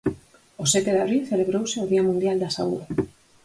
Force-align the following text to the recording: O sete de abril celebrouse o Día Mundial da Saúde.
O 0.63 0.65
sete 0.73 0.91
de 0.95 1.01
abril 1.03 1.21
celebrouse 1.31 1.77
o 1.83 1.89
Día 1.91 2.05
Mundial 2.09 2.37
da 2.39 2.53
Saúde. 2.57 2.85